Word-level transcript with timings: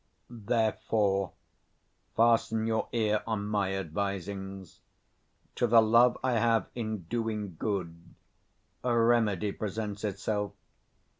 Therefore 0.31 1.33
fasten 2.15 2.65
your 2.65 2.87
ear 2.91 3.21
on 3.27 3.45
my 3.45 3.69
advisings: 3.75 4.79
to 5.53 5.65
190 5.65 5.67
the 5.75 5.79
love 5.95 6.17
I 6.23 6.39
have 6.39 6.65
in 6.73 7.03
doing 7.03 7.55
good 7.59 7.95
a 8.83 8.97
remedy 8.97 9.51
presents 9.51 10.03
itself. 10.03 10.53